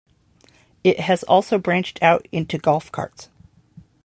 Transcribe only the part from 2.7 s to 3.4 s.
carts.